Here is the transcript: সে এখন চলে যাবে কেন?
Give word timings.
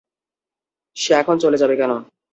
সে 0.97 1.11
এখন 1.13 1.35
চলে 1.43 1.57
যাবে 1.57 1.75
কেন? 1.75 1.91